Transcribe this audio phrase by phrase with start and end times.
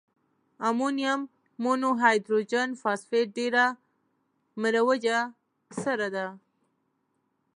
[0.67, 1.21] امونیم
[1.63, 3.65] مونو هایدروجن فاسفیټ ډیره
[4.61, 5.19] مروجه
[5.83, 6.27] سره ده.